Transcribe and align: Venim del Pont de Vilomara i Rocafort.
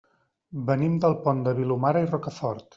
Venim 0.69 0.95
del 1.05 1.15
Pont 1.27 1.45
de 1.49 1.55
Vilomara 1.61 2.05
i 2.07 2.11
Rocafort. 2.13 2.69